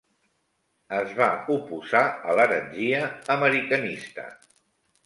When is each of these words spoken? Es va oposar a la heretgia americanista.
Es 0.99 1.11
va 1.19 1.27
oposar 1.57 2.03
a 2.33 2.39
la 2.41 2.49
heretgia 2.51 3.07
americanista. 3.39 4.29